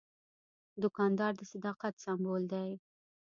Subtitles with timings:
[0.81, 2.69] دوکاندار د صداقت سمبول دی.